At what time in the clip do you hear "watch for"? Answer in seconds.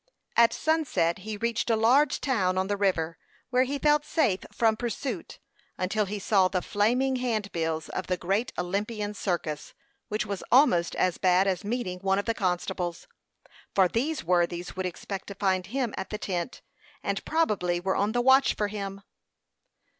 18.21-18.69